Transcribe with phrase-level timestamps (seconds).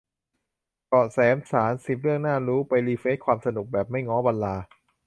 [0.87, 4.55] เกาะแสมสาร สิบ เรื่องน่ารู้ ไปรีเฟรชความสนุกแบบไม่ง้อวันลา